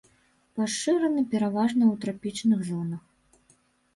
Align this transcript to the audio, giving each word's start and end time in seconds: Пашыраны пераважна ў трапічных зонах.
Пашыраны 0.59 1.21
пераважна 1.33 1.83
ў 1.91 1.93
трапічных 2.05 2.59
зонах. 2.69 3.03